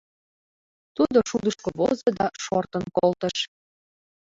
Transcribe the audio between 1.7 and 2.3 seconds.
возо да